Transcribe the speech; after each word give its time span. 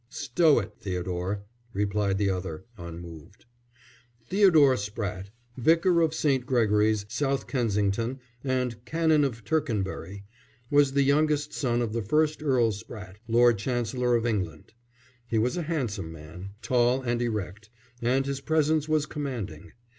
"Stow 0.09 0.57
it, 0.57 0.73
Theodore," 0.79 1.43
replied 1.73 2.17
the 2.17 2.31
other, 2.31 2.65
unmoved. 2.75 3.45
Theodore 4.25 4.73
Spratte, 4.75 5.29
Vicar 5.57 6.01
of 6.01 6.15
St. 6.15 6.43
Gregory's, 6.43 7.05
South 7.07 7.45
Kensington, 7.45 8.19
and 8.43 8.83
Canon 8.83 9.23
of 9.23 9.43
Tercanbury, 9.45 10.23
was 10.71 10.93
the 10.93 11.03
youngest 11.03 11.53
son 11.53 11.83
of 11.83 11.93
the 11.93 12.01
first 12.01 12.41
Earl 12.41 12.71
Spratte, 12.71 13.17
Lord 13.27 13.59
Chancellor 13.59 14.15
of 14.15 14.25
England. 14.25 14.73
He 15.27 15.37
was 15.37 15.55
a 15.55 15.61
handsome 15.69 16.11
man, 16.11 16.49
tall 16.63 17.03
and 17.03 17.21
erect; 17.21 17.69
and 18.01 18.25
his 18.25 18.41
presence 18.41 18.89
was 18.89 19.05
commanding. 19.05 19.71